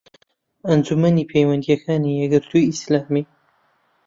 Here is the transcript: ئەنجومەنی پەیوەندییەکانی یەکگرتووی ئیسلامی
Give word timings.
ئەنجومەنی 0.67 1.29
پەیوەندییەکانی 1.31 2.17
یەکگرتووی 2.21 2.67
ئیسلامی 2.69 3.23